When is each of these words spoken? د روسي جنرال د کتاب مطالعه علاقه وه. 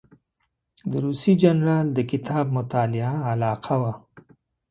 د 0.91 0.93
روسي 1.05 1.33
جنرال 1.43 1.87
د 1.93 1.99
کتاب 2.11 2.45
مطالعه 2.57 3.13
علاقه 3.31 3.75
وه. 3.81 3.93